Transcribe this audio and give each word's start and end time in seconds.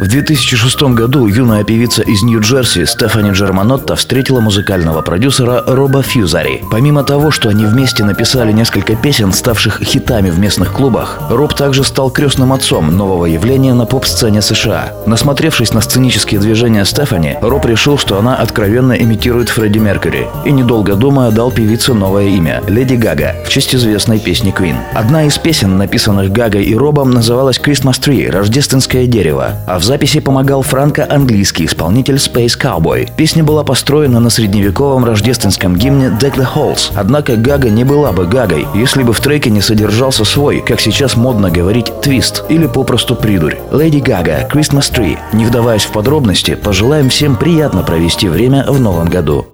В 0.00 0.08
2006 0.08 0.82
году 0.94 1.26
юная 1.26 1.62
певица 1.62 2.00
из 2.00 2.22
Нью-Джерси 2.22 2.86
Стефани 2.86 3.32
Джерманотта 3.32 3.96
встретила 3.96 4.40
музыкального 4.40 5.02
продюсера 5.02 5.62
Роба 5.66 6.02
Фьюзари. 6.02 6.64
Помимо 6.70 7.04
того, 7.04 7.30
что 7.30 7.50
они 7.50 7.66
вместе 7.66 8.02
написали 8.02 8.50
несколько 8.50 8.96
песен, 8.96 9.30
ставших 9.30 9.82
хитами 9.82 10.30
в 10.30 10.38
местных 10.38 10.72
клубах, 10.72 11.20
Роб 11.28 11.52
также 11.52 11.84
стал 11.84 12.10
крестным 12.10 12.54
отцом 12.54 12.96
нового 12.96 13.26
явления 13.26 13.74
на 13.74 13.84
поп-сцене 13.84 14.40
США. 14.40 14.94
Насмотревшись 15.04 15.74
на 15.74 15.82
сценические 15.82 16.40
движения 16.40 16.86
Стефани, 16.86 17.36
Роб 17.42 17.66
решил, 17.66 17.98
что 17.98 18.18
она 18.18 18.36
откровенно 18.36 18.94
имитирует 18.94 19.50
Фредди 19.50 19.80
Меркьюри, 19.80 20.28
и, 20.46 20.50
недолго 20.50 20.94
думая, 20.94 21.30
дал 21.30 21.50
певице 21.50 21.92
новое 21.92 22.28
имя– 22.28 22.62
Леди 22.68 22.94
Гага, 22.94 23.36
в 23.44 23.50
честь 23.50 23.74
известной 23.74 24.18
песни 24.18 24.50
Queen. 24.50 24.76
Одна 24.94 25.26
из 25.26 25.36
песен, 25.36 25.76
написанных 25.76 26.32
Гагой 26.32 26.64
и 26.64 26.74
Робом, 26.74 27.10
называлась 27.10 27.60
«Christmas 27.62 28.00
Tree»– 28.00 28.30
«Рождественское 28.30 29.06
дерево», 29.06 29.56
а 29.66 29.78
в 29.78 29.89
записи 29.90 30.20
помогал 30.20 30.62
франко-английский 30.62 31.64
исполнитель 31.64 32.14
Space 32.14 32.56
Cowboy. 32.56 33.10
Песня 33.16 33.42
была 33.42 33.64
построена 33.64 34.20
на 34.20 34.30
средневековом 34.30 35.04
рождественском 35.04 35.74
гимне 35.74 36.16
Deck 36.20 36.36
the 36.36 36.46
Halls. 36.46 36.92
Однако 36.94 37.34
Гага 37.34 37.70
не 37.70 37.82
была 37.82 38.12
бы 38.12 38.24
Гагой, 38.24 38.68
если 38.72 39.02
бы 39.02 39.12
в 39.12 39.18
треке 39.18 39.50
не 39.50 39.60
содержался 39.60 40.24
свой, 40.24 40.60
как 40.60 40.80
сейчас 40.80 41.16
модно 41.16 41.50
говорить, 41.50 41.90
твист 42.02 42.44
или 42.48 42.68
попросту 42.68 43.16
придурь. 43.16 43.56
Леди 43.72 43.98
Гага, 43.98 44.48
Christmas 44.48 44.92
Tree. 44.94 45.18
Не 45.32 45.44
вдаваясь 45.44 45.86
в 45.86 45.90
подробности, 45.90 46.54
пожелаем 46.54 47.08
всем 47.08 47.34
приятно 47.34 47.82
провести 47.82 48.28
время 48.28 48.64
в 48.68 48.80
новом 48.80 49.08
году. 49.08 49.48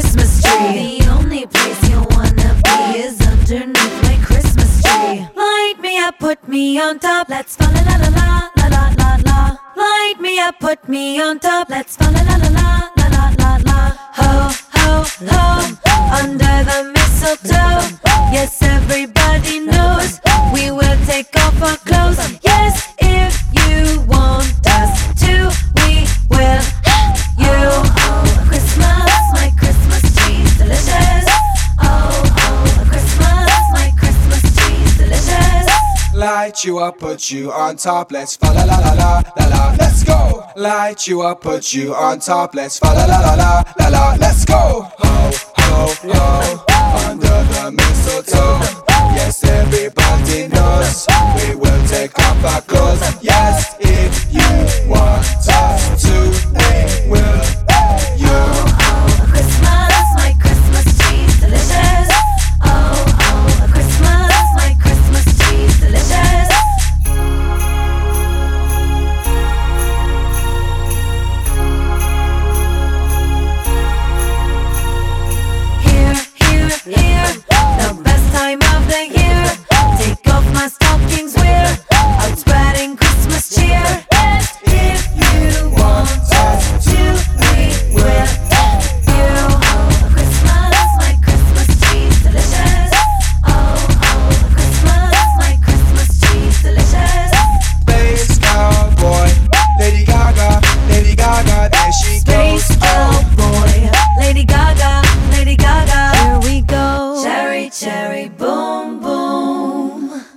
Christmas 0.00 0.42
tree. 0.42 0.98
The 0.98 1.08
only 1.10 1.46
place 1.46 1.90
you 1.90 1.98
wanna 2.16 2.56
be 2.64 3.00
is 3.04 3.20
underneath 3.20 4.02
my 4.02 4.16
Christmas 4.24 4.82
tree. 4.82 5.28
Light 5.36 5.74
me 5.82 5.98
up, 5.98 6.18
put 6.18 6.48
me 6.48 6.80
on 6.80 6.98
top. 6.98 7.28
Let's 7.28 7.54
fall 7.54 7.70
la 7.70 7.82
la 7.82 7.96
la 7.98 8.48
la 8.56 8.66
la 8.68 8.94
la 8.96 9.18
la. 9.26 9.58
Light 9.76 10.14
me 10.18 10.40
up, 10.40 10.58
put 10.58 10.88
me 10.88 11.20
on 11.20 11.38
top. 11.38 11.68
Let's 11.68 11.96
fall 11.96 12.12
la 12.12 12.22
la 12.22 12.36
la 12.36 12.48
la 12.96 13.06
la 13.16 13.24
la 13.40 13.52
la. 13.68 13.78
Ho 14.20 14.32
ho 14.78 15.04
ho. 15.28 15.42
Under 16.20 16.56
the 16.70 16.78
mistletoe. 16.94 17.98
Yes, 18.32 18.62
everybody 18.62 19.60
knows. 19.60 19.89
Light 36.50 36.64
you 36.64 36.80
up, 36.80 36.98
put 36.98 37.30
you 37.30 37.52
on 37.52 37.76
top. 37.76 38.10
Let's 38.10 38.34
fa 38.34 38.46
la 38.46 38.64
la 38.64 38.76
la 38.80 38.92
la 38.94 39.22
la 39.38 39.46
la. 39.46 39.76
Let's 39.78 40.02
go. 40.02 40.44
Light 40.56 41.06
you 41.06 41.22
up, 41.22 41.42
put 41.42 41.72
you 41.72 41.94
on 41.94 42.18
top. 42.18 42.56
Let's 42.56 42.76
fa 42.76 42.86
la 42.86 43.04
la 43.04 43.20
la 43.20 43.34
la 43.36 43.62
la 43.78 43.88
la. 43.88 44.16
Let's 44.18 44.44
go. 44.44 44.90
Ho 44.98 45.30
ho 45.58 45.94
ho. 46.10 46.64
Under 47.08 47.28
the 47.28 47.70
mistletoe. 47.70 48.58
Yes, 49.14 49.44
everybody 49.44 50.48
knows 50.48 51.06
we 51.36 51.54
will 51.54 51.86
take 51.86 52.18
off 52.18 52.44
our 52.44 52.62
clothes. 52.62 53.22
Yes, 53.22 53.76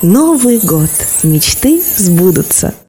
Новый 0.01 0.59
год. 0.59 0.89
Мечты 1.23 1.81
сбудутся. 1.97 2.73